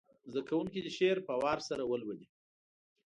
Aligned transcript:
زده 0.31 0.41
کوونکي 0.49 0.79
دې 0.81 0.91
شعر 0.97 1.17
په 1.27 1.33
وار 1.41 1.59
سره 1.69 1.83
ولولي. 1.85 2.27